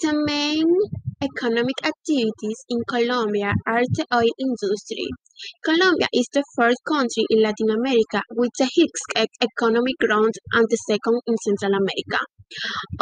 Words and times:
The 0.00 0.12
main 0.14 0.66
economic 1.20 1.74
activities 1.82 2.64
in 2.68 2.78
Colombia 2.88 3.52
are 3.66 3.82
the 3.82 4.06
oil 4.14 4.30
industry. 4.38 5.08
Colombia 5.64 6.06
is 6.12 6.28
the 6.32 6.44
first 6.54 6.78
country 6.86 7.24
in 7.30 7.42
Latin 7.42 7.70
America 7.70 8.22
with 8.30 8.50
the 8.58 8.70
highest 8.70 9.30
economic 9.42 9.96
growth 9.98 10.38
and 10.52 10.66
the 10.70 10.78
second 10.86 11.20
in 11.26 11.36
Central 11.42 11.74
America. 11.74 12.22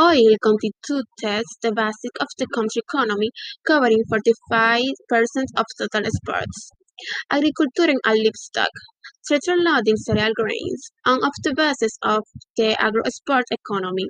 Oil 0.00 0.36
constitutes 0.42 1.56
the 1.60 1.72
basis 1.72 2.16
of 2.18 2.28
the 2.38 2.46
country's 2.54 2.82
economy, 2.88 3.28
covering 3.66 4.02
45% 4.08 4.82
of 5.56 5.66
total 5.78 6.06
exports. 6.06 6.70
Agriculture 7.30 7.92
and 7.92 8.24
livestock. 8.24 8.72
Loading 9.30 9.96
cereal 9.96 10.32
grains, 10.34 10.90
one 11.04 11.24
of 11.24 11.32
the 11.42 11.54
bases 11.54 11.98
of 12.02 12.22
the 12.56 12.80
agro-export 12.80 13.44
economy. 13.50 14.06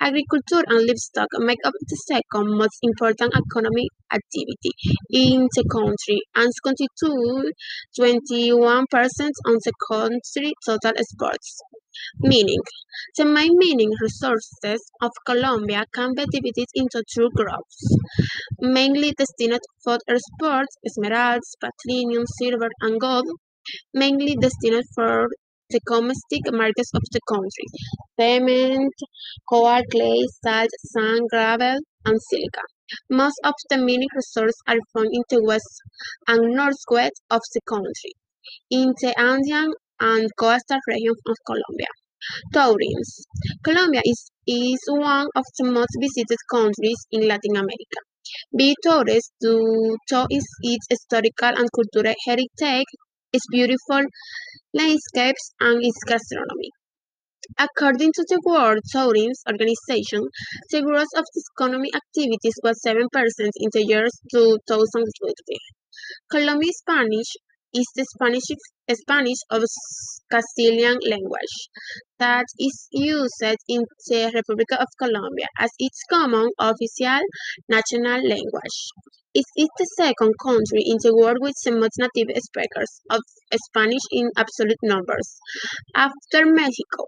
Agriculture 0.00 0.64
and 0.66 0.86
livestock 0.86 1.28
make 1.38 1.58
up 1.64 1.72
the 1.88 1.96
second 1.96 2.56
most 2.56 2.78
important 2.82 3.34
economic 3.34 3.88
activity 4.12 4.72
in 5.10 5.48
the 5.54 5.64
country 5.70 6.20
and 6.34 6.52
constitute 6.62 7.54
21% 7.98 9.30
of 9.46 9.62
the 9.62 9.72
country's 9.90 10.52
total 10.64 10.92
exports. 10.96 11.60
Meaning, 12.20 12.60
the 13.16 13.24
main 13.24 13.52
mining 13.58 13.90
resources 14.02 14.90
of 15.00 15.12
Colombia 15.24 15.84
can 15.94 16.14
be 16.14 16.26
divided 16.30 16.68
into 16.74 17.02
two 17.10 17.30
groups, 17.30 17.96
mainly 18.60 19.12
destined 19.12 19.60
for 19.82 19.98
exports, 20.06 20.76
esmeraldas, 20.86 21.54
platinum, 21.58 22.24
silver, 22.38 22.68
and 22.80 23.00
gold, 23.00 23.26
mainly 23.94 24.36
destined 24.36 24.84
for 24.94 25.28
the 25.70 25.80
domestic 25.90 26.42
markets 26.52 26.90
of 26.94 27.02
the 27.12 27.20
country, 27.28 27.66
cement, 28.18 28.92
coal, 29.50 29.82
clay, 29.90 30.24
salt, 30.44 30.70
sand, 30.92 31.20
gravel, 31.30 31.78
and 32.04 32.18
silica. 32.30 32.60
Most 33.10 33.40
of 33.44 33.54
the 33.70 33.78
mining 33.78 34.08
resources 34.14 34.60
are 34.68 34.78
found 34.94 35.08
in 35.12 35.22
the 35.28 35.42
west 35.42 35.82
and 36.28 36.54
northwest 36.54 37.20
of 37.30 37.40
the 37.54 37.60
country, 37.68 38.12
in 38.70 38.94
the 39.02 39.12
Andean 39.18 39.72
and 40.00 40.30
coastal 40.38 40.78
regions 40.88 41.20
of 41.26 41.36
Colombia. 41.46 41.92
Tourism. 42.52 43.24
Colombia 43.62 44.02
is, 44.04 44.30
is 44.48 44.80
one 44.88 45.28
of 45.36 45.44
the 45.58 45.64
most 45.70 45.96
visited 46.00 46.38
countries 46.50 47.06
in 47.12 47.28
Latin 47.28 47.56
America. 47.56 48.00
Be 48.56 48.74
tourists 48.82 49.32
due 49.40 49.96
to 50.08 50.26
its 50.30 50.46
historical 50.90 51.50
and 51.56 51.68
cultural 51.72 52.14
heritage, 52.26 52.86
its 53.32 53.46
beautiful 53.50 54.04
landscapes, 54.74 55.52
and 55.60 55.78
its 55.82 55.98
gastronomy. 56.06 56.70
According 57.58 58.12
to 58.12 58.24
the 58.28 58.40
World 58.44 58.80
Tourism 58.90 59.32
Organization, 59.48 60.22
the 60.70 60.82
growth 60.82 61.14
of 61.16 61.24
the 61.32 61.42
economic 61.54 61.94
activities 61.94 62.58
was 62.62 62.82
7% 62.84 63.02
in 63.56 63.70
the 63.72 63.84
year 63.86 64.06
2020. 64.32 65.58
Colombian 66.30 66.72
Spanish 66.72 67.32
is 67.74 67.86
the 67.94 68.04
Spanish 68.04 68.44
Spanish 68.90 69.38
of 69.50 69.62
Castilian 70.30 70.98
language 71.08 71.56
that 72.18 72.46
is 72.58 72.88
used 72.90 73.42
in 73.68 73.82
the 74.08 74.32
Republic 74.34 74.72
of 74.72 74.86
Colombia 74.98 75.46
as 75.58 75.70
its 75.78 76.02
common 76.10 76.48
official 76.58 77.22
national 77.68 78.26
language. 78.26 78.78
It 79.36 79.44
is 79.54 79.68
the 79.78 79.86
second 79.96 80.32
country 80.42 80.82
in 80.86 80.96
the 81.02 81.14
world 81.14 81.36
with 81.40 81.56
the 81.62 81.72
most 81.72 81.98
native 81.98 82.34
speakers 82.42 83.02
of 83.10 83.20
Spanish 83.66 84.06
in 84.10 84.30
absolute 84.34 84.82
numbers, 84.82 85.38
after 85.94 86.46
Mexico, 86.46 87.04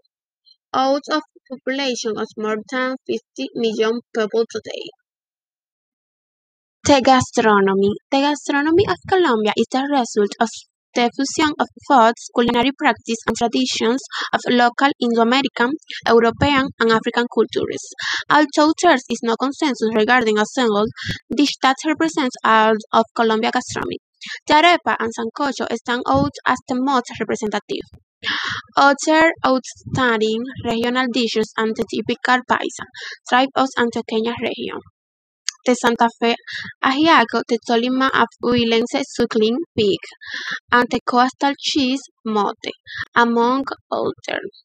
out 0.74 1.02
of 1.10 1.22
a 1.22 1.56
population 1.56 2.18
of 2.18 2.28
more 2.36 2.58
than 2.70 2.96
50 3.06 3.48
million 3.54 4.00
people 4.14 4.44
today. 4.50 4.90
The 6.84 7.00
gastronomy. 7.00 7.92
The 8.10 8.18
gastronomy 8.18 8.84
of 8.88 8.96
Colombia 9.08 9.54
is 9.56 9.66
the 9.70 9.88
result 9.90 10.34
of 10.40 10.48
the 10.94 11.10
fusion 11.14 11.52
of 11.58 11.68
foods, 11.86 12.30
culinary 12.34 12.72
practice, 12.72 13.18
and 13.26 13.36
traditions 13.36 14.02
of 14.32 14.40
local 14.48 14.90
Indo-American, 15.00 15.72
European, 16.06 16.68
and 16.80 16.92
African 16.92 17.26
cultures. 17.32 17.84
Although 18.30 18.72
there 18.82 18.94
is 18.94 19.20
no 19.22 19.36
consensus 19.36 19.90
regarding 19.94 20.38
a 20.38 20.46
single 20.46 20.86
dish 21.34 21.56
that 21.62 21.76
represents 21.86 22.36
all 22.44 22.74
of 22.92 23.04
Colombia 23.14 23.50
gastronomy, 23.50 23.98
the 24.46 24.54
arepa 24.54 24.96
and 24.98 25.12
sancocho 25.14 25.66
stand 25.76 26.02
out 26.08 26.32
as 26.46 26.58
the 26.68 26.74
most 26.74 27.06
representative. 27.20 27.86
Other 28.76 29.32
outstanding 29.46 30.42
regional 30.64 31.06
dishes 31.12 31.52
are 31.56 31.68
the 31.68 31.84
typical 31.88 32.40
paisa, 32.50 32.86
tribe 33.28 33.50
of 33.54 33.68
Antioquia 33.78 34.34
region, 34.42 34.80
the 35.68 35.74
Santa 35.74 36.08
Fe 36.18 36.34
ajiaco, 36.82 37.42
the 37.46 37.58
Tolima 37.68 38.08
Huilense 38.42 39.02
suckling 39.04 39.58
pig, 39.76 40.00
and 40.72 40.88
the 40.90 40.98
coastal 41.04 41.52
cheese 41.60 42.00
mote, 42.24 42.72
among 43.14 43.64
others. 43.92 44.64